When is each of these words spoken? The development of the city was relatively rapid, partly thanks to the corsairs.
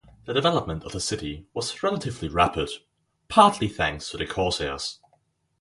The 0.25 0.33
development 0.33 0.83
of 0.83 0.93
the 0.93 0.99
city 0.99 1.45
was 1.53 1.83
relatively 1.83 2.27
rapid, 2.27 2.69
partly 3.27 3.67
thanks 3.67 4.09
to 4.09 4.17
the 4.17 4.25
corsairs. 4.25 4.99